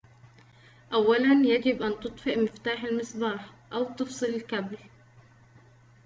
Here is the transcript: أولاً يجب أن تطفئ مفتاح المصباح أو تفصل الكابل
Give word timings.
أولاً 0.93 1.41
يجب 1.47 1.81
أن 1.81 1.99
تطفئ 1.99 2.39
مفتاح 2.43 2.83
المصباح 2.83 3.53
أو 3.73 3.83
تفصل 3.95 4.25
الكابل 4.25 4.77